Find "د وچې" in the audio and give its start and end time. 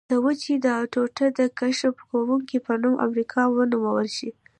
0.09-0.55